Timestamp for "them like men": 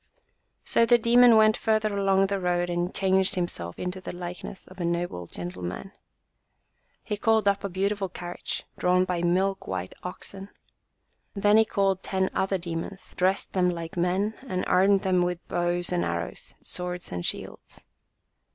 13.53-14.33